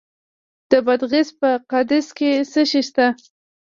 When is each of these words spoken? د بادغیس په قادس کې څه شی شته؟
د 0.71 0.73
بادغیس 0.85 1.29
په 1.39 1.49
قادس 1.71 2.07
کې 2.17 2.31
څه 2.51 2.61
شی 2.69 2.81
شته؟ 2.87 3.05